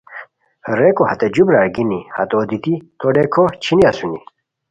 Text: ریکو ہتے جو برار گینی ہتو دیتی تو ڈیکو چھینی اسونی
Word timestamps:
ریکو 0.77 1.03
ہتے 1.09 1.27
جو 1.33 1.41
برار 1.47 1.67
گینی 1.75 1.99
ہتو 2.15 2.39
دیتی 2.49 2.73
تو 2.99 3.05
ڈیکو 3.15 3.43
چھینی 3.63 3.83
اسونی 3.89 4.19